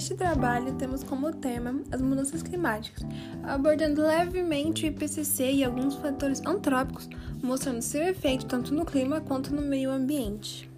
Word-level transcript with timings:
Neste 0.00 0.14
trabalho, 0.14 0.72
temos 0.76 1.04
como 1.04 1.30
tema 1.30 1.78
as 1.92 2.00
mudanças 2.00 2.42
climáticas, 2.42 3.04
abordando 3.42 4.00
levemente 4.00 4.84
o 4.84 4.86
IPCC 4.86 5.52
e 5.52 5.62
alguns 5.62 5.94
fatores 5.96 6.40
antrópicos, 6.46 7.06
mostrando 7.42 7.82
seu 7.82 8.04
efeito 8.04 8.46
tanto 8.46 8.72
no 8.72 8.86
clima 8.86 9.20
quanto 9.20 9.54
no 9.54 9.60
meio 9.60 9.90
ambiente. 9.90 10.69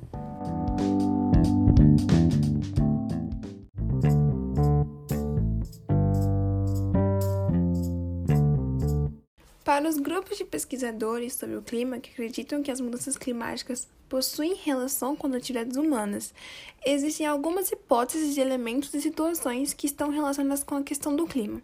Para 9.64 9.88
os 9.88 9.96
grupos 9.96 10.38
de 10.38 10.44
pesquisadores 10.44 11.34
sobre 11.34 11.54
o 11.54 11.62
clima 11.62 12.00
que 12.00 12.10
acreditam 12.10 12.64
que 12.64 12.70
as 12.70 12.80
mudanças 12.80 13.16
climáticas 13.16 13.86
possuem 14.08 14.56
relação 14.56 15.14
com 15.14 15.28
atividades 15.28 15.76
humanas, 15.76 16.34
existem 16.84 17.26
algumas 17.26 17.70
hipóteses 17.70 18.34
de 18.34 18.40
elementos 18.40 18.92
e 18.92 19.00
situações 19.00 19.72
que 19.72 19.86
estão 19.86 20.10
relacionadas 20.10 20.64
com 20.64 20.74
a 20.74 20.82
questão 20.82 21.14
do 21.14 21.28
clima, 21.28 21.62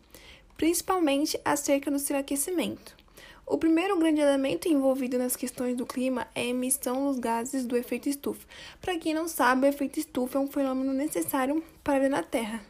principalmente 0.56 1.41
acerca 1.45 1.91
do 1.91 1.98
seu 1.98 2.16
aquecimento. 2.16 2.97
O 3.45 3.59
primeiro 3.59 3.98
grande 3.98 4.20
elemento 4.20 4.69
envolvido 4.69 5.19
nas 5.19 5.34
questões 5.34 5.77
do 5.77 5.84
clima 5.84 6.28
é 6.37 6.42
a 6.42 6.47
emissão 6.47 7.09
dos 7.09 7.19
gases 7.19 7.67
do 7.67 7.77
efeito 7.77 8.09
estufa. 8.09 8.47
Para 8.80 8.97
quem 8.97 9.12
não 9.12 9.27
sabe, 9.27 9.67
o 9.67 9.69
efeito 9.69 9.98
estufa 9.98 10.39
é 10.39 10.41
um 10.41 10.47
fenômeno 10.47 10.92
necessário 10.92 11.65
para 11.83 11.97
a 11.97 11.98
vida 11.98 12.11
na 12.11 12.23
Terra, 12.23 12.62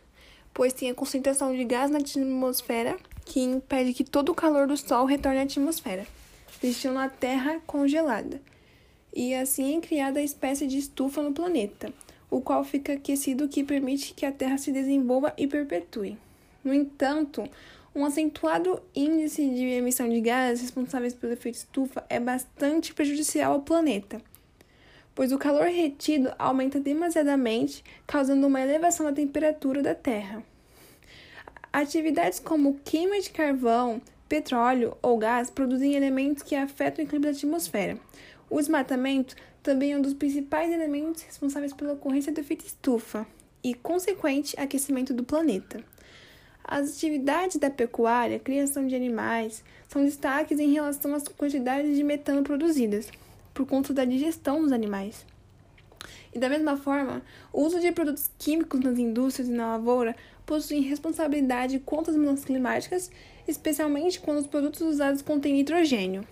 pois 0.55 0.73
tem 0.73 0.91
a 0.91 0.95
concentração 0.95 1.55
de 1.55 1.65
gás 1.65 1.91
na 1.91 1.99
atmosfera 1.99 2.97
que 3.29 3.41
impede 3.41 3.93
que 3.93 4.03
todo 4.03 4.31
o 4.31 4.35
calor 4.35 4.67
do 4.67 4.77
Sol 4.77 5.05
retorne 5.05 5.39
à 5.39 5.43
atmosfera, 5.43 6.07
deixando 6.63 6.99
a 6.99 7.11
Terra 7.11 7.61
congelada. 7.67 8.41
E 9.15 9.35
assim 9.35 9.77
é 9.77 9.81
criada 9.81 10.19
a 10.19 10.23
espécie 10.23 10.67
de 10.67 10.79
estufa 10.79 11.23
no 11.23 11.35
planeta, 11.35 11.93
o 12.31 12.41
qual 12.41 12.65
fica 12.65 12.95
aquecido, 12.95 13.47
que 13.47 13.63
permite 13.63 14.15
que 14.15 14.25
a 14.25 14.33
Terra 14.33 14.57
se 14.57 14.73
desenvolva 14.73 15.35
e 15.37 15.47
perpetue. 15.47 16.17
No 16.65 16.73
entanto, 16.73 17.45
um 17.95 18.05
acentuado 18.05 18.83
índice 18.95 19.47
de 19.47 19.65
emissão 19.65 20.09
de 20.09 20.21
gases 20.21 20.63
responsáveis 20.63 21.13
pelo 21.13 21.35
efeito 21.35 21.57
estufa 21.57 22.05
é 22.09 22.19
bastante 22.19 22.95
prejudicial 22.95 23.53
ao 23.53 23.61
planeta, 23.63 24.23
pois 25.15 25.33
o 25.33 25.39
calor 25.39 25.67
retido 25.67 26.33
aumenta 26.39 26.81
demasiadamente, 26.81 27.85
causando 28.07 28.47
uma 28.47 28.61
elevação 28.61 29.05
da 29.05 29.13
temperatura 29.13 29.83
da 29.83 29.95
Terra. 29.95 30.43
Atividades 31.81 32.41
como 32.41 32.81
queima 32.85 33.21
de 33.21 33.31
carvão, 33.31 34.03
petróleo 34.29 34.97
ou 35.01 35.17
gás 35.17 35.49
produzem 35.49 35.95
elementos 35.95 36.43
que 36.43 36.57
afetam 36.57 37.05
o 37.05 37.07
equilíbrio 37.07 37.33
da 37.33 37.39
atmosfera. 37.39 37.97
O 38.51 38.59
desmatamento 38.59 39.37
também 39.63 39.93
é 39.93 39.97
um 39.97 40.03
dos 40.03 40.13
principais 40.13 40.73
elementos 40.73 41.23
responsáveis 41.23 41.73
pela 41.73 41.93
ocorrência 41.93 42.33
do 42.33 42.41
efeito 42.41 42.67
estufa 42.67 43.25
e 43.63 43.75
consequente 43.75 44.59
aquecimento 44.59 45.15
do 45.15 45.23
planeta. 45.23 45.81
As 46.65 46.97
atividades 46.97 47.59
da 47.59 47.71
pecuária, 47.71 48.41
criação 48.41 48.85
de 48.85 48.97
animais, 48.97 49.63
são 49.87 50.05
destaques 50.05 50.59
em 50.59 50.73
relação 50.73 51.15
às 51.15 51.29
quantidades 51.29 51.97
de 51.97 52.03
metano 52.03 52.43
produzidas, 52.43 53.09
por 53.55 53.65
conta 53.65 53.95
da 53.95 54.05
digestão 54.05 54.63
dos 54.63 54.73
animais. 54.73 55.25
E 56.35 56.39
da 56.39 56.49
mesma 56.49 56.77
forma, 56.77 57.23
o 57.53 57.63
uso 57.63 57.81
de 57.81 57.91
produtos 57.93 58.31
químicos 58.39 58.81
nas 58.81 58.99
indústrias 58.99 59.49
e 59.49 59.53
na 59.53 59.77
lavoura 59.77 60.15
possui 60.45 60.81
responsabilidade 60.81 61.79
quanto 61.79 62.11
às 62.11 62.17
mudanças 62.17 62.45
climáticas, 62.45 63.11
especialmente 63.47 64.21
quando 64.21 64.39
os 64.39 64.47
produtos 64.47 64.81
usados 64.81 65.23
contêm 65.23 65.55
nitrogênio. 65.55 66.27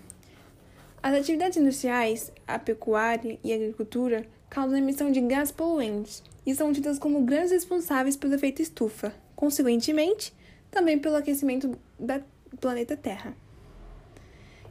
As 1.01 1.13
atividades 1.13 1.57
industriais, 1.57 2.31
a 2.47 2.57
pecuária 2.57 3.39
e 3.43 3.53
a 3.53 3.55
agricultura 3.55 4.25
causam 4.49 4.77
emissão 4.77 5.11
de 5.11 5.21
gases 5.21 5.51
poluentes 5.51 6.23
e 6.45 6.55
são 6.55 6.73
tidas 6.73 6.97
como 6.97 7.23
grandes 7.23 7.51
responsáveis 7.51 8.15
pelo 8.15 8.33
efeito 8.33 8.61
estufa, 8.61 9.13
consequentemente, 9.35 10.33
também 10.71 10.97
pelo 10.97 11.15
aquecimento 11.15 11.77
do 11.99 12.57
planeta 12.59 12.97
Terra. 12.97 13.35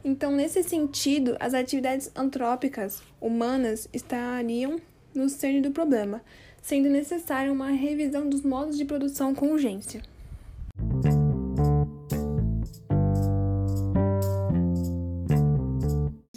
Então, 0.04 0.30
nesse 0.30 0.62
sentido, 0.62 1.36
as 1.40 1.52
atividades 1.52 2.10
antrópicas 2.14 3.02
humanas 3.20 3.88
estariam 3.92 4.80
no 5.16 5.28
cerne 5.28 5.60
do 5.60 5.70
problema, 5.70 6.22
sendo 6.62 6.88
necessária 6.88 7.52
uma 7.52 7.70
revisão 7.70 8.28
dos 8.28 8.42
modos 8.42 8.76
de 8.76 8.84
produção 8.84 9.34
com 9.34 9.52
urgência. 9.52 10.02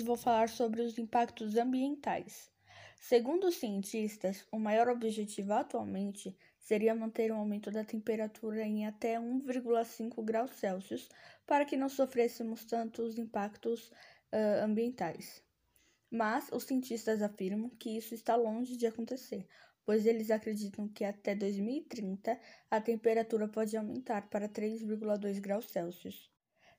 Vou 0.04 0.18
falar 0.18 0.50
sobre 0.50 0.82
os 0.82 0.98
impactos 0.98 1.56
ambientais. 1.56 2.50
Segundo 3.00 3.48
os 3.48 3.56
cientistas, 3.56 4.46
o 4.52 4.60
maior 4.60 4.88
objetivo 4.88 5.54
atualmente 5.54 6.36
seria 6.60 6.94
manter 6.94 7.32
o 7.32 7.36
aumento 7.36 7.72
da 7.72 7.84
temperatura 7.84 8.64
em 8.64 8.86
até 8.86 9.20
1,5 9.20 10.24
graus 10.24 10.52
Celsius 10.52 11.10
para 11.48 11.66
que 11.66 11.76
não 11.76 11.90
sofrêssemos 11.90 12.66
tantos 12.66 13.18
impactos 13.18 13.90
uh, 14.32 14.64
ambientais. 14.64 15.42
Mas 16.12 16.50
os 16.52 16.64
cientistas 16.64 17.22
afirmam 17.22 17.70
que 17.70 17.96
isso 17.96 18.16
está 18.16 18.36
longe 18.36 18.75
de 18.75 18.88
acontecer, 18.88 19.47
pois 19.86 20.06
eles 20.06 20.31
acreditam 20.31 20.88
que 20.88 21.03
até 21.03 21.36
2030 21.36 22.40
a 22.70 22.81
temperatura 22.81 23.47
pode 23.47 23.78
aumentar 23.78 24.30
para 24.30 24.50
3,2 24.50 25.40
graus 25.40 25.66
Celsius. 25.66 26.31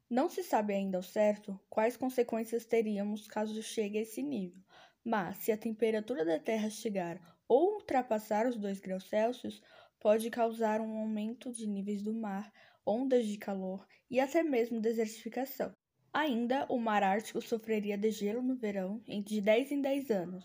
Não 0.08 0.28
se 0.28 0.42
sabe 0.42 0.74
ainda 0.74 0.96
ao 0.96 1.02
certo 1.02 1.58
quais 1.68 1.96
consequências 1.96 2.64
teríamos 2.64 3.28
caso 3.28 3.62
chegue 3.62 3.98
a 3.98 4.02
esse 4.02 4.22
nível, 4.22 4.60
mas 5.04 5.38
se 5.38 5.52
a 5.52 5.56
temperatura 5.56 6.24
da 6.24 6.38
Terra 6.38 6.68
chegar 6.68 7.20
ou 7.46 7.74
ultrapassar 7.74 8.46
os 8.46 8.56
2 8.56 8.80
graus 8.80 9.08
Celsius, 9.08 9.62
pode 10.00 10.30
causar 10.30 10.80
um 10.80 10.98
aumento 10.98 11.52
de 11.52 11.66
níveis 11.66 12.02
do 12.02 12.12
mar, 12.12 12.52
ondas 12.86 13.26
de 13.26 13.38
calor 13.38 13.86
e 14.10 14.18
até 14.18 14.42
mesmo 14.42 14.80
desertificação. 14.80 15.74
Ainda, 16.12 16.66
o 16.68 16.76
mar 16.76 17.04
Ártico 17.04 17.40
sofreria 17.40 17.96
de 17.96 18.10
gelo 18.10 18.42
no 18.42 18.56
verão 18.56 19.00
entre 19.06 19.40
10 19.40 19.72
em 19.72 19.80
10 19.80 20.10
anos. 20.10 20.44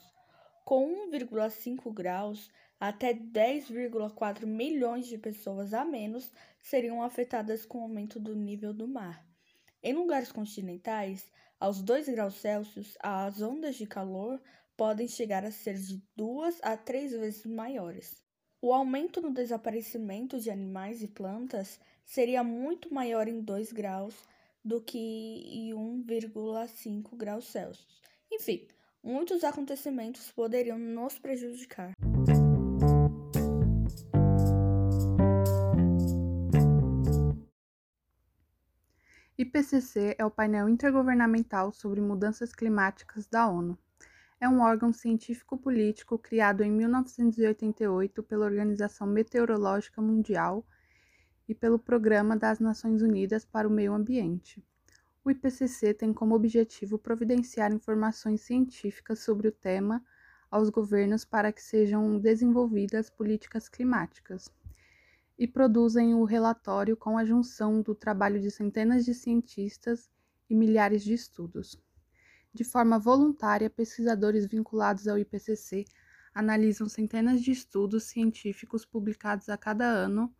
Com 0.63 1.09
1,5 1.09 1.91
graus, 1.91 2.51
até 2.79 3.13
10,4 3.13 4.45
milhões 4.45 5.07
de 5.07 5.17
pessoas 5.17 5.73
a 5.73 5.83
menos 5.83 6.31
seriam 6.61 7.01
afetadas 7.01 7.65
com 7.65 7.79
o 7.79 7.81
aumento 7.81 8.19
do 8.19 8.35
nível 8.35 8.73
do 8.73 8.87
mar. 8.87 9.25
Em 9.81 9.93
lugares 9.93 10.31
continentais, 10.31 11.31
aos 11.59 11.81
2 11.81 12.09
graus 12.09 12.35
Celsius, 12.35 12.95
as 13.01 13.41
ondas 13.41 13.75
de 13.75 13.87
calor 13.87 14.39
podem 14.77 15.07
chegar 15.07 15.43
a 15.43 15.51
ser 15.51 15.79
de 15.79 16.03
duas 16.15 16.59
a 16.61 16.77
três 16.77 17.11
vezes 17.11 17.45
maiores. 17.45 18.21
O 18.61 18.71
aumento 18.73 19.21
no 19.21 19.31
desaparecimento 19.31 20.39
de 20.39 20.51
animais 20.51 21.01
e 21.01 21.07
plantas 21.07 21.79
seria 22.03 22.43
muito 22.43 22.93
maior 22.93 23.27
em 23.27 23.41
2 23.41 23.71
graus 23.71 24.15
do 24.65 24.81
que 24.81 24.97
em 24.97 25.69
1,5 25.73 27.15
graus 27.15 27.45
Celsius. 27.45 28.01
Enfim, 28.31 28.67
muitos 29.03 29.43
acontecimentos 29.43 30.31
poderiam 30.31 30.79
nos 30.79 31.19
prejudicar. 31.19 31.91
IPCC 39.37 40.15
é 40.17 40.25
o 40.25 40.31
painel 40.31 40.67
intergovernamental 40.67 41.71
sobre 41.71 42.01
mudanças 42.01 42.51
climáticas 42.51 43.27
da 43.27 43.47
ONU. 43.47 43.77
É 44.41 44.49
um 44.49 44.61
órgão 44.61 44.91
científico-político 44.91 46.17
criado 46.17 46.63
em 46.63 46.71
1988 46.71 48.23
pela 48.23 48.45
Organização 48.45 49.05
Meteorológica 49.05 50.01
Mundial 50.01 50.65
e 51.47 51.53
pelo 51.53 51.77
Programa 51.77 52.35
das 52.35 52.59
Nações 52.59 53.01
Unidas 53.01 53.45
para 53.45 53.67
o 53.67 53.71
Meio 53.71 53.93
Ambiente. 53.93 54.63
O 55.23 55.31
IPCC 55.31 55.93
tem 55.93 56.13
como 56.13 56.35
objetivo 56.35 56.97
providenciar 56.97 57.71
informações 57.73 58.41
científicas 58.41 59.19
sobre 59.19 59.47
o 59.47 59.51
tema 59.51 60.03
aos 60.51 60.69
governos 60.69 61.25
para 61.25 61.51
que 61.51 61.61
sejam 61.61 62.19
desenvolvidas 62.19 63.09
políticas 63.09 63.67
climáticas 63.67 64.49
e 65.37 65.47
produzem 65.47 66.13
o 66.13 66.23
relatório 66.23 66.95
com 66.95 67.17
a 67.17 67.25
junção 67.25 67.81
do 67.81 67.93
trabalho 67.93 68.39
de 68.39 68.49
centenas 68.49 69.03
de 69.03 69.13
cientistas 69.13 70.09
e 70.49 70.55
milhares 70.55 71.03
de 71.03 71.13
estudos. 71.13 71.77
De 72.53 72.63
forma 72.63 72.97
voluntária, 72.97 73.69
pesquisadores 73.69 74.45
vinculados 74.45 75.07
ao 75.07 75.17
IPCC 75.17 75.85
analisam 76.33 76.87
centenas 76.87 77.41
de 77.41 77.51
estudos 77.51 78.03
científicos 78.05 78.85
publicados 78.85 79.49
a 79.49 79.57
cada 79.57 79.85
ano 79.85 80.33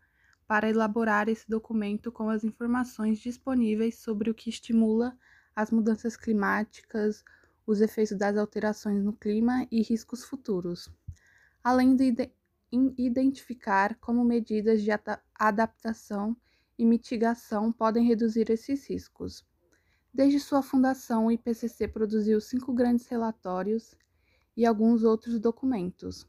para 0.47 0.69
elaborar 0.69 1.27
esse 1.27 1.49
documento 1.49 2.11
com 2.11 2.29
as 2.29 2.43
informações 2.43 3.19
disponíveis 3.19 3.97
sobre 3.99 4.29
o 4.29 4.33
que 4.33 4.49
estimula 4.49 5.17
as 5.55 5.71
mudanças 5.71 6.15
climáticas, 6.15 7.23
os 7.65 7.81
efeitos 7.81 8.17
das 8.17 8.37
alterações 8.37 9.03
no 9.03 9.13
clima 9.13 9.67
e 9.71 9.81
riscos 9.81 10.23
futuros, 10.23 10.89
além 11.63 11.95
de 11.95 12.31
identificar 12.97 13.95
como 13.95 14.23
medidas 14.23 14.83
de 14.83 14.91
adaptação 15.33 16.35
e 16.77 16.85
mitigação 16.85 17.71
podem 17.71 18.05
reduzir 18.05 18.49
esses 18.49 18.87
riscos. 18.87 19.45
Desde 20.13 20.39
sua 20.39 20.61
fundação, 20.61 21.25
o 21.25 21.31
IPCC 21.31 21.87
produziu 21.87 22.39
cinco 22.39 22.73
grandes 22.73 23.07
relatórios 23.07 23.95
e 24.55 24.65
alguns 24.65 25.03
outros 25.03 25.39
documentos. 25.39 26.27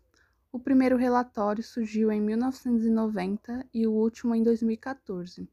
O 0.57 0.59
primeiro 0.59 0.97
relatório 0.97 1.63
surgiu 1.63 2.11
em 2.11 2.19
1990 2.19 3.67
e 3.75 3.87
o 3.87 3.93
último 3.93 4.35
em 4.35 4.43
2014. 4.43 5.47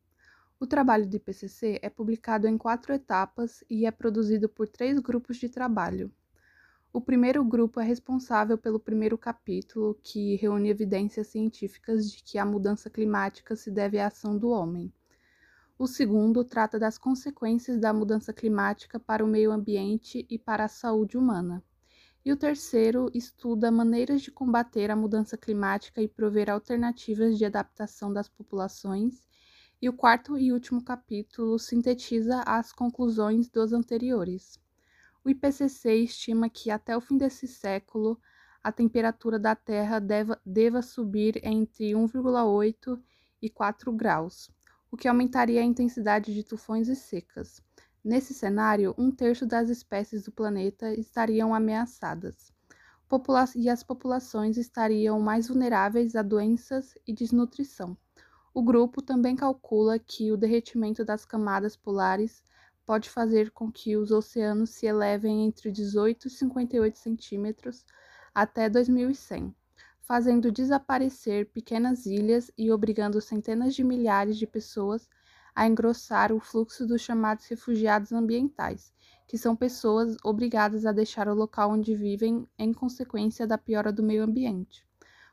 O 0.58 0.66
trabalho 0.66 1.06
do 1.06 1.18
IPCC 1.18 1.78
é 1.82 1.90
publicado 1.90 2.48
em 2.48 2.58
quatro 2.58 2.94
etapas 2.94 3.66
e 3.70 3.86
é 3.86 3.92
produzido 3.92 4.48
por 4.48 4.66
três 4.66 4.98
grupos 5.00 5.36
de 5.36 5.50
trabalho. 5.50 6.10
O 6.94 7.02
primeiro 7.02 7.44
grupo 7.44 7.82
é 7.82 7.84
responsável 7.84 8.58
pelo 8.58 8.80
primeiro 8.80 9.18
capítulo, 9.18 10.00
que 10.02 10.38
reúne 10.38 10.70
evidências 10.70 11.28
científicas 11.28 12.10
de 12.10 12.24
que 12.24 12.38
a 12.38 12.46
mudança 12.46 12.90
climática 12.90 13.58
se 13.58 13.70
deve 13.70 14.00
à 14.00 14.08
ação 14.08 14.38
do 14.38 14.52
homem. 14.52 14.90
O 15.78 15.86
segundo 15.86 16.46
trata 16.46 16.80
das 16.80 16.98
consequências 16.98 17.78
da 17.78 17.92
mudança 17.92 18.32
climática 18.32 18.98
para 18.98 19.22
o 19.22 19.28
meio 19.28 19.52
ambiente 19.52 20.26
e 20.30 20.40
para 20.40 20.64
a 20.64 20.70
saúde 20.70 21.18
humana. 21.18 21.62
E 22.26 22.32
o 22.32 22.38
terceiro 22.38 23.12
estuda 23.14 23.70
maneiras 23.70 24.22
de 24.22 24.32
combater 24.32 24.90
a 24.90 24.96
mudança 24.96 25.38
climática 25.38 26.02
e 26.02 26.08
prover 26.08 26.50
alternativas 26.50 27.38
de 27.38 27.44
adaptação 27.44 28.14
das 28.14 28.30
populações. 28.30 29.28
E 29.82 29.90
o 29.90 29.94
quarto 29.94 30.38
e 30.38 30.54
último 30.54 30.82
capítulo 30.82 31.60
sintetiza 31.60 32.42
as 32.46 32.72
conclusões 32.72 33.50
dos 33.50 33.74
anteriores. 33.74 34.58
O 35.26 35.30
IPCC 35.30 35.96
estima 35.96 36.50
que 36.50 36.72
até 36.72 36.96
o 36.96 37.02
fim 37.02 37.18
desse 37.18 37.46
século 37.46 38.18
a 38.64 38.72
temperatura 38.72 39.38
da 39.38 39.54
Terra 39.54 40.00
deva, 40.00 40.40
deva 40.46 40.82
subir 40.82 41.42
entre 41.44 41.92
1,8 41.92 42.98
e 43.42 43.50
4 43.50 43.92
graus, 43.92 44.50
o 44.90 44.96
que 44.96 45.10
aumentaria 45.10 45.60
a 45.60 45.66
intensidade 45.66 46.34
de 46.34 46.44
tufões 46.44 46.88
e 46.88 46.96
secas. 46.96 47.62
Nesse 48.04 48.34
cenário, 48.34 48.94
um 48.98 49.10
terço 49.10 49.46
das 49.46 49.70
espécies 49.70 50.24
do 50.24 50.32
planeta 50.32 50.94
estariam 50.94 51.56
ameaçadas, 51.56 52.52
Popula 53.14 53.46
e 53.56 53.70
as 53.70 53.84
populações 53.84 54.58
estariam 54.58 55.20
mais 55.20 55.48
vulneráveis 55.48 56.16
a 56.16 56.24
doenças 56.24 56.96
e 57.06 57.14
desnutrição. 57.14 57.96
O 58.54 58.64
grupo 58.64 59.04
também 59.04 59.36
calcula 59.36 60.00
que 60.00 60.32
o 60.32 60.36
derretimento 60.36 61.06
das 61.06 61.24
camadas 61.24 61.76
polares 61.76 62.44
pode 62.86 63.12
fazer 63.12 63.52
com 63.52 63.72
que 63.72 63.96
os 63.96 64.10
oceanos 64.10 64.72
se 64.72 64.88
elevem 64.88 65.46
entre 65.46 65.72
18 65.72 66.28
e 66.28 66.32
58 66.32 66.98
centímetros 66.98 67.86
até 68.34 68.68
2100, 68.68 69.56
fazendo 70.02 70.52
desaparecer 70.52 71.52
pequenas 71.52 72.08
ilhas 72.08 72.50
e 72.58 72.72
obrigando 72.72 73.22
centenas 73.22 73.76
de 73.76 73.84
milhares 73.84 74.38
de 74.38 74.48
pessoas 74.48 75.08
a 75.56 75.68
engrossar 75.68 76.32
o 76.32 76.40
fluxo 76.40 76.86
dos 76.86 77.02
chamados 77.02 77.46
refugiados 77.48 78.12
ambientais, 78.12 78.94
que 79.28 79.38
são 79.38 79.56
pessoas 79.56 80.16
obrigadas 80.24 80.86
a 80.86 80.92
deixar 80.92 81.28
o 81.28 81.34
local 81.34 81.72
onde 81.72 81.96
vivem 81.96 82.48
em 82.58 82.74
consequência 82.74 83.46
da 83.46 83.58
piora 83.58 83.92
do 83.92 84.04
meio 84.04 84.24
ambiente. 84.24 84.86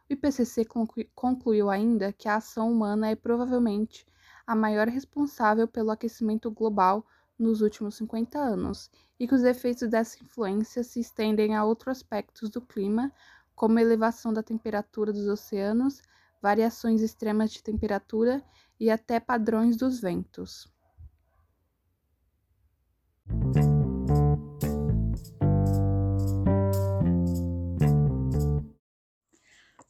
O 0.08 0.12
IPCC 0.12 0.67
concluiu 1.14 1.70
ainda 1.70 2.12
que 2.12 2.28
a 2.28 2.37
ação 2.37 2.70
humana 2.70 3.08
é 3.08 3.14
provavelmente 3.14 4.06
a 4.46 4.55
maior 4.55 4.88
responsável 4.88 5.69
pelo 5.69 5.90
aquecimento 5.90 6.50
global 6.50 7.06
nos 7.38 7.62
últimos 7.62 7.94
50 7.94 8.38
anos 8.38 8.90
e 9.19 9.26
que 9.26 9.34
os 9.34 9.44
efeitos 9.44 9.88
dessa 9.88 10.22
influência 10.22 10.82
se 10.82 11.00
estendem 11.00 11.55
a 11.55 11.64
outros 11.64 11.99
aspectos 11.99 12.50
do 12.50 12.61
clima, 12.61 13.12
como 13.55 13.78
elevação 13.78 14.32
da 14.32 14.43
temperatura 14.43 15.12
dos 15.12 15.28
oceanos, 15.28 16.02
variações 16.40 17.02
extremas 17.02 17.50
de 17.52 17.62
temperatura 17.62 18.42
e 18.78 18.90
até 18.90 19.20
padrões 19.20 19.76
dos 19.76 20.00
ventos. 20.00 20.66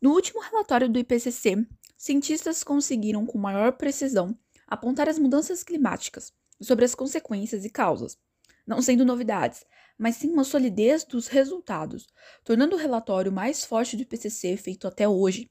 No 0.01 0.13
último 0.13 0.41
relatório 0.41 0.89
do 0.89 0.99
IPCC, 0.99 1.67
cientistas 1.97 2.65
conseguiram 2.65 3.27
com 3.27 3.37
maior 3.37 3.73
precisão 3.73 4.35
apontar 4.67 5.09
as 5.09 5.19
mudanças 5.19 5.63
climáticas 5.63 6.33
sobre 6.61 6.85
as 6.85 6.95
consequências 6.95 7.65
e 7.65 7.71
causas, 7.71 8.17
não 8.67 8.81
sendo 8.81 9.05
novidades, 9.05 9.65
mas 9.99 10.17
sim 10.17 10.31
uma 10.31 10.45
solidez 10.45 11.05
dos 11.05 11.27
resultados, 11.27 12.07
tornando 12.43 12.77
o 12.77 12.79
relatório 12.79 13.31
mais 13.31 13.65
forte 13.65 13.95
do 13.97 14.03
IPCC 14.03 14.57
feito 14.57 14.89
até 14.89 15.07
hoje. 15.07 15.51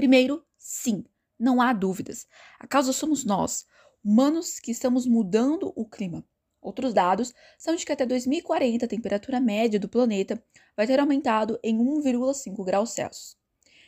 Primeiro, 0.00 0.42
sim, 0.56 1.04
não 1.38 1.60
há 1.60 1.74
dúvidas. 1.74 2.26
A 2.58 2.66
causa 2.66 2.90
somos 2.90 3.22
nós, 3.22 3.66
humanos 4.02 4.58
que 4.58 4.70
estamos 4.70 5.04
mudando 5.04 5.74
o 5.76 5.84
clima. 5.84 6.24
Outros 6.58 6.94
dados 6.94 7.34
são 7.58 7.76
de 7.76 7.84
que 7.84 7.92
até 7.92 8.06
2040 8.06 8.86
a 8.86 8.88
temperatura 8.88 9.38
média 9.38 9.78
do 9.78 9.90
planeta 9.90 10.42
vai 10.74 10.86
ter 10.86 10.98
aumentado 10.98 11.60
em 11.62 11.76
1,5 11.76 12.64
graus 12.64 12.92
Celsius. 12.92 13.36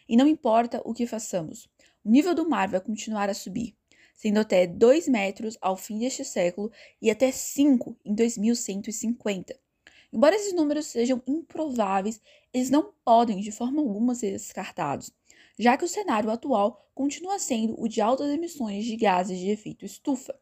E 0.06 0.14
não 0.14 0.26
importa 0.26 0.82
o 0.85 0.93
que 0.93 1.06
façamos, 1.06 1.67
o 2.05 2.11
nível 2.11 2.35
do 2.35 2.47
mar 2.47 2.69
vai 2.69 2.82
continuar 2.82 3.31
a 3.31 3.35
subir, 3.35 3.75
sendo 4.14 4.38
até 4.38 4.67
2 4.67 5.09
metros 5.09 5.56
ao 5.62 5.79
fim 5.79 5.99
deste 5.99 6.26
século 6.26 6.70
e 7.00 7.11
até 7.11 7.32
5 7.32 7.97
em 8.05 8.14
2150. 8.14 9.59
Embora 10.12 10.37
esses 10.37 10.53
números 10.53 10.88
sejam 10.88 11.23
improváveis, 11.26 12.20
eles 12.53 12.69
não 12.69 12.93
podem 13.03 13.41
de 13.41 13.50
forma 13.50 13.81
alguma 13.81 14.14
ser 14.14 14.32
descartados 14.32 15.11
já 15.58 15.76
que 15.76 15.84
o 15.84 15.88
cenário 15.88 16.31
atual 16.31 16.88
continua 16.94 17.38
sendo 17.38 17.81
o 17.81 17.88
de 17.88 18.00
altas 18.00 18.31
emissões 18.31 18.84
de 18.84 18.96
gases 18.96 19.38
de 19.38 19.50
efeito 19.50 19.84
estufa. 19.84 20.38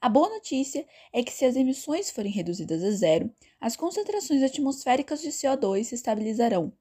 A 0.00 0.08
boa 0.08 0.30
notícia 0.30 0.86
é 1.12 1.22
que, 1.22 1.32
se 1.32 1.44
as 1.44 1.56
emissões 1.56 2.10
forem 2.10 2.32
reduzidas 2.32 2.82
a 2.82 2.90
zero, 2.90 3.30
as 3.60 3.76
concentrações 3.76 4.42
atmosféricas 4.42 5.20
de 5.20 5.28
CO2 5.28 5.84
se 5.84 5.94
estabilizarão. 5.94 6.72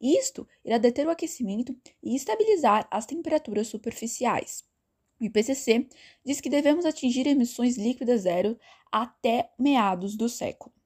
Isto 0.00 0.46
irá 0.64 0.78
deter 0.78 1.06
o 1.06 1.10
aquecimento 1.10 1.74
e 2.02 2.14
estabilizar 2.14 2.86
as 2.90 3.06
temperaturas 3.06 3.68
superficiais. 3.68 4.64
O 5.20 5.24
IPCC 5.24 5.88
diz 6.24 6.40
que 6.40 6.50
devemos 6.50 6.84
atingir 6.84 7.26
emissões 7.26 7.76
líquidas 7.76 8.22
zero 8.22 8.58
até 8.92 9.50
meados 9.58 10.16
do 10.16 10.28
século. 10.28 10.77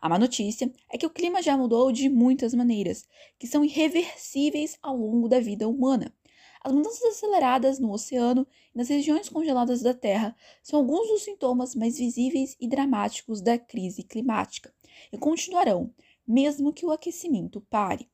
A 0.00 0.08
má 0.08 0.18
notícia 0.18 0.72
é 0.88 0.96
que 0.96 1.04
o 1.04 1.10
clima 1.10 1.42
já 1.42 1.56
mudou 1.58 1.92
de 1.92 2.08
muitas 2.08 2.54
maneiras, 2.54 3.06
que 3.38 3.46
são 3.46 3.62
irreversíveis 3.62 4.78
ao 4.80 4.96
longo 4.96 5.28
da 5.28 5.38
vida 5.40 5.68
humana. 5.68 6.14
As 6.62 6.72
mudanças 6.72 7.02
aceleradas 7.02 7.78
no 7.78 7.92
oceano 7.92 8.46
e 8.74 8.78
nas 8.78 8.88
regiões 8.88 9.28
congeladas 9.28 9.82
da 9.82 9.92
Terra 9.92 10.34
são 10.62 10.78
alguns 10.78 11.08
dos 11.08 11.22
sintomas 11.22 11.74
mais 11.74 11.98
visíveis 11.98 12.56
e 12.58 12.66
dramáticos 12.66 13.42
da 13.42 13.58
crise 13.58 14.02
climática 14.02 14.72
e 15.12 15.18
continuarão, 15.18 15.92
mesmo 16.26 16.72
que 16.72 16.86
o 16.86 16.90
aquecimento 16.90 17.60
pare. 17.68 18.08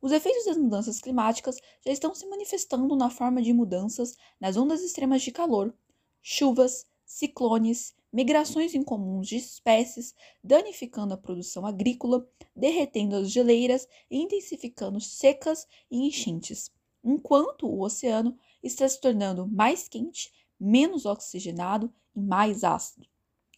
Os 0.00 0.12
efeitos 0.12 0.44
das 0.44 0.56
mudanças 0.56 1.00
climáticas 1.00 1.56
já 1.84 1.90
estão 1.90 2.14
se 2.14 2.26
manifestando 2.26 2.94
na 2.94 3.10
forma 3.10 3.42
de 3.42 3.52
mudanças 3.52 4.14
nas 4.40 4.56
ondas 4.56 4.82
extremas 4.82 5.22
de 5.22 5.32
calor, 5.32 5.74
chuvas, 6.22 6.86
ciclones, 7.04 7.94
migrações 8.14 8.76
incomuns 8.76 9.26
de 9.26 9.34
espécies, 9.34 10.14
danificando 10.42 11.12
a 11.12 11.16
produção 11.16 11.66
agrícola, 11.66 12.24
derretendo 12.54 13.16
as 13.16 13.28
geleiras 13.28 13.88
e 14.08 14.18
intensificando 14.18 15.00
secas 15.00 15.66
e 15.90 16.06
enchentes, 16.06 16.70
enquanto 17.02 17.66
o 17.66 17.82
oceano 17.82 18.38
está 18.62 18.88
se 18.88 19.00
tornando 19.00 19.48
mais 19.48 19.88
quente, 19.88 20.32
menos 20.60 21.04
oxigenado 21.04 21.92
e 22.14 22.20
mais 22.20 22.62
ácido. 22.62 23.04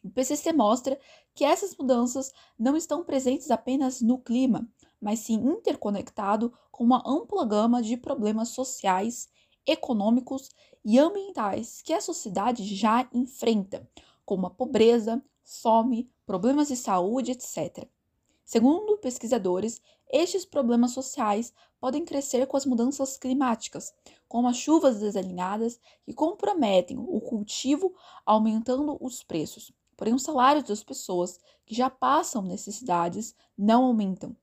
O 0.02 0.08
PCC 0.08 0.54
mostra 0.54 0.98
que 1.34 1.44
essas 1.44 1.76
mudanças 1.76 2.32
não 2.58 2.78
estão 2.78 3.04
presentes 3.04 3.50
apenas 3.50 4.00
no 4.00 4.18
clima, 4.18 4.66
mas 4.98 5.18
sim 5.18 5.34
interconectado 5.34 6.50
com 6.72 6.82
uma 6.82 7.02
ampla 7.06 7.44
gama 7.44 7.82
de 7.82 7.98
problemas 7.98 8.48
sociais, 8.48 9.28
econômicos 9.66 10.48
e 10.82 10.98
ambientais 10.98 11.82
que 11.82 11.92
a 11.92 12.00
sociedade 12.00 12.64
já 12.74 13.06
enfrenta, 13.12 13.86
como 14.26 14.48
a 14.48 14.50
pobreza, 14.50 15.22
fome, 15.42 16.10
problemas 16.26 16.68
de 16.68 16.76
saúde, 16.76 17.30
etc. 17.30 17.88
Segundo 18.44 18.98
pesquisadores, 18.98 19.80
estes 20.08 20.44
problemas 20.44 20.92
sociais 20.92 21.52
podem 21.80 22.04
crescer 22.04 22.46
com 22.46 22.56
as 22.56 22.66
mudanças 22.66 23.16
climáticas, 23.16 23.94
como 24.28 24.48
as 24.48 24.56
chuvas 24.56 25.00
desalinhadas 25.00 25.80
que 26.04 26.12
comprometem 26.12 26.98
o 26.98 27.20
cultivo, 27.20 27.94
aumentando 28.24 28.96
os 29.00 29.22
preços. 29.22 29.72
Porém, 29.96 30.14
os 30.14 30.22
salários 30.22 30.64
das 30.64 30.82
pessoas 30.82 31.38
que 31.64 31.74
já 31.74 31.88
passam 31.88 32.42
necessidades 32.42 33.34
não 33.56 33.84
aumentam, 33.84 34.36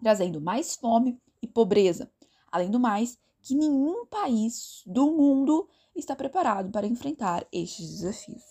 trazendo 0.00 0.40
mais 0.40 0.74
fome 0.74 1.20
e 1.42 1.46
pobreza. 1.46 2.10
Além 2.50 2.70
do 2.70 2.80
mais, 2.80 3.18
que 3.42 3.54
nenhum 3.54 4.06
país 4.06 4.82
do 4.86 5.06
mundo 5.12 5.68
está 5.94 6.16
preparado 6.16 6.70
para 6.70 6.86
enfrentar 6.86 7.46
estes 7.52 7.88
desafios. 7.90 8.42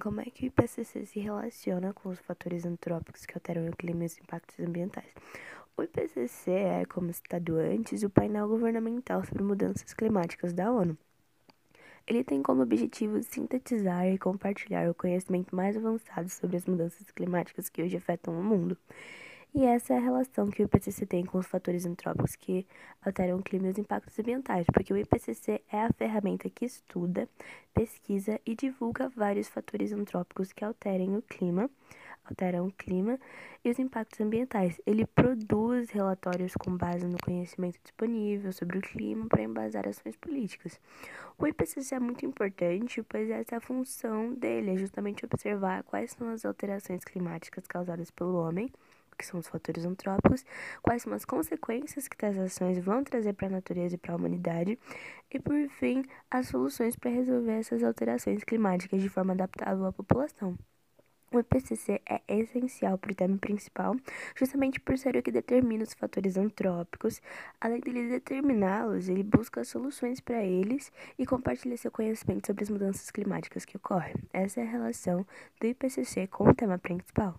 Como 0.00 0.20
é 0.20 0.24
que 0.24 0.44
o 0.44 0.46
IPCC 0.46 1.06
se 1.06 1.20
relaciona 1.20 1.92
com 1.92 2.08
os 2.08 2.18
fatores 2.18 2.64
antrópicos 2.64 3.26
que 3.26 3.34
alteram 3.34 3.68
o 3.68 3.76
clima 3.76 4.02
e 4.02 4.06
os 4.06 4.18
impactos 4.18 4.58
ambientais? 4.58 5.12
O 5.76 5.82
IPCC 5.82 6.50
é, 6.50 6.84
como 6.86 7.12
citado 7.12 7.56
antes, 7.56 8.02
o 8.02 8.10
painel 8.10 8.48
governamental 8.48 9.24
sobre 9.24 9.42
mudanças 9.42 9.94
climáticas 9.94 10.52
da 10.52 10.72
ONU. 10.72 10.96
Ele 12.06 12.24
tem 12.24 12.42
como 12.42 12.62
objetivo 12.62 13.22
sintetizar 13.22 14.06
e 14.06 14.18
compartilhar 14.18 14.90
o 14.90 14.94
conhecimento 14.94 15.54
mais 15.54 15.76
avançado 15.76 16.28
sobre 16.28 16.56
as 16.56 16.66
mudanças 16.66 17.10
climáticas 17.10 17.68
que 17.68 17.82
hoje 17.82 17.96
afetam 17.96 18.38
o 18.38 18.42
mundo. 18.42 18.76
E 19.52 19.64
essa 19.64 19.94
é 19.94 19.96
a 19.96 20.00
relação 20.00 20.48
que 20.48 20.62
o 20.62 20.66
IPCC 20.66 21.04
tem 21.06 21.24
com 21.24 21.36
os 21.36 21.46
fatores 21.46 21.84
antrópicos 21.84 22.36
que 22.36 22.64
alteram 23.04 23.40
o 23.40 23.42
clima 23.42 23.66
e 23.66 23.70
os 23.70 23.78
impactos 23.78 24.16
ambientais, 24.16 24.64
porque 24.72 24.92
o 24.92 24.96
IPCC 24.96 25.60
é 25.72 25.82
a 25.82 25.92
ferramenta 25.92 26.48
que 26.48 26.64
estuda, 26.64 27.28
pesquisa 27.74 28.40
e 28.46 28.54
divulga 28.54 29.08
vários 29.08 29.48
fatores 29.48 29.92
antrópicos 29.92 30.52
que 30.52 30.64
alterem 30.64 31.16
o 31.16 31.22
clima, 31.22 31.68
alteram 32.24 32.68
o 32.68 32.72
clima 32.72 33.18
e 33.64 33.70
os 33.70 33.80
impactos 33.80 34.20
ambientais. 34.20 34.80
Ele 34.86 35.04
produz 35.04 35.90
relatórios 35.90 36.54
com 36.54 36.76
base 36.76 37.04
no 37.04 37.18
conhecimento 37.18 37.80
disponível 37.82 38.52
sobre 38.52 38.78
o 38.78 38.82
clima 38.82 39.26
para 39.26 39.42
embasar 39.42 39.88
ações 39.88 40.14
políticas. 40.16 40.80
O 41.36 41.44
IPCC 41.44 41.96
é 41.96 41.98
muito 41.98 42.24
importante, 42.24 43.02
pois 43.02 43.28
essa 43.28 43.56
é 43.56 43.58
a 43.58 43.60
função 43.60 44.32
dele, 44.32 44.70
é 44.70 44.76
justamente 44.76 45.24
observar 45.24 45.82
quais 45.82 46.12
são 46.12 46.28
as 46.28 46.44
alterações 46.44 47.02
climáticas 47.02 47.66
causadas 47.66 48.12
pelo 48.12 48.36
homem 48.36 48.70
que 49.20 49.26
são 49.26 49.38
os 49.38 49.46
fatores 49.46 49.84
antrópicos, 49.84 50.44
quais 50.80 51.02
são 51.02 51.12
as 51.12 51.26
consequências 51.26 52.08
que 52.08 52.16
tais 52.16 52.38
ações 52.38 52.78
vão 52.78 53.04
trazer 53.04 53.34
para 53.34 53.48
a 53.48 53.50
natureza 53.50 53.94
e 53.94 53.98
para 53.98 54.14
a 54.14 54.16
humanidade, 54.16 54.78
e 55.30 55.38
por 55.38 55.68
fim, 55.68 56.04
as 56.30 56.48
soluções 56.48 56.96
para 56.96 57.10
resolver 57.10 57.52
essas 57.52 57.84
alterações 57.84 58.42
climáticas 58.42 59.02
de 59.02 59.10
forma 59.10 59.34
adaptável 59.34 59.84
à 59.84 59.92
população. 59.92 60.56
O 61.32 61.38
IPCC 61.38 62.00
é 62.08 62.20
essencial 62.26 62.98
para 62.98 63.12
o 63.12 63.14
tema 63.14 63.38
principal, 63.38 63.94
justamente 64.34 64.80
por 64.80 64.98
ser 64.98 65.16
o 65.16 65.22
que 65.22 65.30
determina 65.30 65.84
os 65.84 65.94
fatores 65.94 66.36
antrópicos. 66.36 67.22
Além 67.60 67.78
dele 67.80 68.08
determiná-los, 68.08 69.08
ele 69.08 69.22
busca 69.22 69.62
soluções 69.62 70.18
para 70.18 70.42
eles 70.42 70.90
e 71.16 71.24
compartilha 71.24 71.76
seu 71.76 71.92
conhecimento 71.92 72.48
sobre 72.48 72.64
as 72.64 72.70
mudanças 72.70 73.12
climáticas 73.12 73.64
que 73.64 73.76
ocorrem. 73.76 74.16
Essa 74.32 74.60
é 74.60 74.64
a 74.64 74.70
relação 74.70 75.24
do 75.60 75.66
IPCC 75.68 76.26
com 76.26 76.48
o 76.48 76.54
tema 76.54 76.78
principal. 76.78 77.38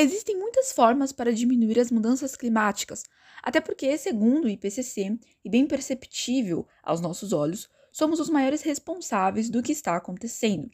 Existem 0.00 0.38
muitas 0.38 0.70
formas 0.70 1.10
para 1.10 1.32
diminuir 1.32 1.80
as 1.80 1.90
mudanças 1.90 2.36
climáticas, 2.36 3.02
até 3.42 3.60
porque, 3.60 3.98
segundo 3.98 4.44
o 4.44 4.48
IPCC, 4.48 5.18
e 5.44 5.50
bem 5.50 5.66
perceptível 5.66 6.68
aos 6.84 7.00
nossos 7.00 7.32
olhos, 7.32 7.68
somos 7.90 8.20
os 8.20 8.30
maiores 8.30 8.62
responsáveis 8.62 9.50
do 9.50 9.60
que 9.60 9.72
está 9.72 9.96
acontecendo. 9.96 10.70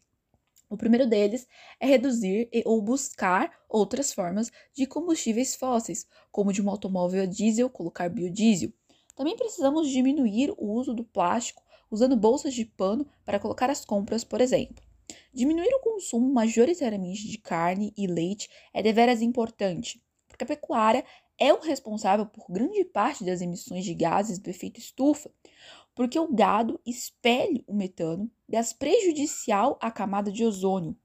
O 0.69 0.77
primeiro 0.77 1.09
deles 1.09 1.49
é 1.81 1.87
reduzir 1.87 2.51
e, 2.53 2.63
ou 2.67 2.83
buscar 2.83 3.51
outras 3.67 4.13
formas 4.13 4.53
de 4.75 4.85
combustíveis 4.87 5.55
fósseis, 5.55 6.07
como 6.31 6.53
de 6.53 6.61
um 6.61 6.69
automóvel 6.69 7.23
a 7.23 7.27
diesel 7.27 7.71
colocar 7.71 8.11
biodiesel. 8.11 8.75
Também 9.17 9.35
precisamos 9.37 9.89
diminuir 9.89 10.53
o 10.59 10.71
uso 10.71 10.93
do 10.93 11.03
plástico 11.03 11.63
usando 11.91 12.15
bolsas 12.15 12.53
de 12.53 12.67
pano 12.67 13.07
para 13.25 13.41
colocar 13.41 13.71
as 13.71 13.87
compras, 13.87 14.23
por 14.23 14.43
exemplo. 14.43 14.85
Diminuir 15.35 15.75
o 15.75 15.81
consumo 15.81 16.33
majoritariamente 16.33 17.27
de 17.27 17.39
carne 17.39 17.93
e 17.97 18.07
leite 18.07 18.49
é 18.73 18.81
deveras 18.81 19.21
importante, 19.21 20.01
porque 20.29 20.45
a 20.45 20.47
pecuária 20.47 21.05
é 21.37 21.53
o 21.53 21.61
responsável 21.61 22.25
por 22.25 22.47
grande 22.49 22.85
parte 22.85 23.25
das 23.25 23.41
emissões 23.41 23.85
de 23.85 23.95
gases 23.95 24.39
do 24.39 24.49
efeito 24.49 24.79
estufa, 24.79 25.29
porque 25.93 26.17
o 26.21 26.33
gado 26.33 26.81
expele 26.87 27.65
o 27.67 27.75
metano, 27.75 28.31
das 28.49 28.73
prejudicial 28.73 29.77
à 29.83 29.91
camada 29.91 30.31
de 30.31 30.45
ozônio, 30.45 30.97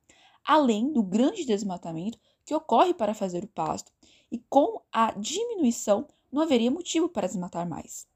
além 0.46 0.94
do 0.94 1.02
grande 1.02 1.44
desmatamento 1.44 2.20
que 2.46 2.54
ocorre 2.54 2.94
para 2.94 3.16
fazer 3.16 3.44
o 3.44 3.48
pasto, 3.48 3.92
e 4.32 4.38
com 4.48 4.80
a 4.92 5.12
diminuição 5.14 6.08
não 6.32 6.44
haveria 6.44 6.70
motivo 6.70 7.10
para 7.10 7.26
desmatar 7.26 7.68
mais. 7.68 8.08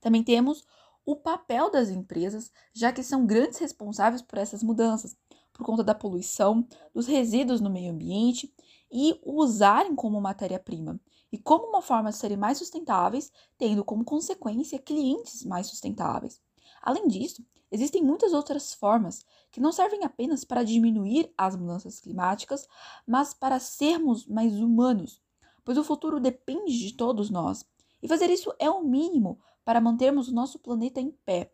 Também 0.00 0.22
temos 0.22 0.64
o 1.04 1.16
papel 1.16 1.70
das 1.70 1.88
empresas, 1.88 2.52
já 2.72 2.92
que 2.92 3.02
são 3.02 3.26
grandes 3.26 3.58
responsáveis 3.58 4.22
por 4.22 4.38
essas 4.38 4.62
mudanças, 4.62 5.16
por 5.58 5.66
conta 5.66 5.82
da 5.82 5.94
poluição, 5.94 6.64
dos 6.94 7.08
resíduos 7.08 7.60
no 7.60 7.68
meio 7.68 7.92
ambiente 7.92 8.54
e 8.90 9.20
o 9.24 9.42
usarem 9.42 9.94
como 9.94 10.20
matéria-prima, 10.20 10.98
e 11.32 11.36
como 11.36 11.66
uma 11.66 11.82
forma 11.82 12.10
de 12.10 12.16
serem 12.16 12.36
mais 12.36 12.58
sustentáveis, 12.58 13.32
tendo 13.58 13.84
como 13.84 14.04
consequência 14.04 14.78
clientes 14.78 15.44
mais 15.44 15.66
sustentáveis. 15.66 16.40
Além 16.80 17.08
disso, 17.08 17.44
existem 17.72 18.02
muitas 18.02 18.32
outras 18.32 18.72
formas 18.72 19.26
que 19.50 19.60
não 19.60 19.72
servem 19.72 20.04
apenas 20.04 20.44
para 20.44 20.62
diminuir 20.62 21.30
as 21.36 21.56
mudanças 21.56 22.00
climáticas, 22.00 22.66
mas 23.04 23.34
para 23.34 23.58
sermos 23.58 24.26
mais 24.26 24.54
humanos, 24.54 25.20
pois 25.64 25.76
o 25.76 25.84
futuro 25.84 26.20
depende 26.20 26.78
de 26.78 26.94
todos 26.94 27.30
nós. 27.30 27.64
E 28.00 28.06
fazer 28.06 28.30
isso 28.30 28.54
é 28.60 28.70
o 28.70 28.84
mínimo 28.84 29.40
para 29.64 29.80
mantermos 29.80 30.28
o 30.28 30.34
nosso 30.34 30.60
planeta 30.60 31.00
em 31.00 31.10
pé. 31.10 31.52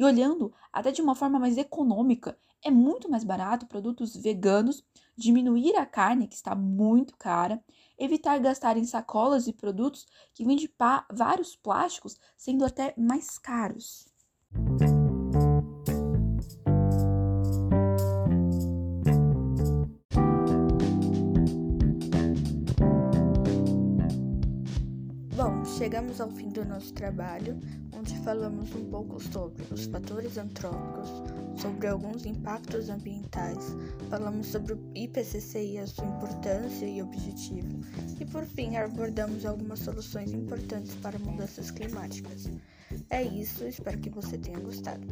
E 0.00 0.04
olhando 0.04 0.50
até 0.72 0.90
de 0.90 1.02
uma 1.02 1.14
forma 1.14 1.38
mais 1.38 1.58
econômica 1.58 2.34
é 2.64 2.70
muito 2.70 3.06
mais 3.10 3.22
barato 3.22 3.66
produtos 3.66 4.16
veganos, 4.16 4.82
diminuir 5.14 5.76
a 5.76 5.84
carne, 5.84 6.26
que 6.26 6.34
está 6.34 6.54
muito 6.54 7.14
cara, 7.18 7.62
evitar 7.98 8.38
gastar 8.38 8.78
em 8.78 8.86
sacolas 8.86 9.46
e 9.46 9.52
produtos 9.52 10.06
que 10.32 10.42
vêm 10.42 10.56
de 10.56 10.74
vários 11.12 11.54
plásticos, 11.54 12.18
sendo 12.34 12.64
até 12.64 12.94
mais 12.96 13.38
caros. 13.38 14.08
Bom, 25.40 25.64
chegamos 25.64 26.20
ao 26.20 26.30
fim 26.30 26.50
do 26.50 26.62
nosso 26.66 26.92
trabalho, 26.92 27.58
onde 27.96 28.14
falamos 28.18 28.74
um 28.74 28.90
pouco 28.90 29.18
sobre 29.18 29.64
os 29.72 29.86
fatores 29.86 30.36
antrópicos, 30.36 31.08
sobre 31.58 31.86
alguns 31.86 32.26
impactos 32.26 32.90
ambientais, 32.90 33.74
falamos 34.10 34.48
sobre 34.48 34.74
o 34.74 34.80
IPCC 34.94 35.64
e 35.64 35.78
a 35.78 35.86
sua 35.86 36.04
importância 36.04 36.84
e 36.84 37.00
objetivo, 37.00 37.80
e 38.20 38.26
por 38.26 38.44
fim 38.44 38.76
abordamos 38.76 39.46
algumas 39.46 39.78
soluções 39.78 40.30
importantes 40.30 40.94
para 40.96 41.18
mudanças 41.18 41.70
climáticas. 41.70 42.50
É 43.08 43.22
isso, 43.22 43.64
espero 43.64 43.96
que 43.96 44.10
você 44.10 44.36
tenha 44.36 44.60
gostado. 44.60 45.06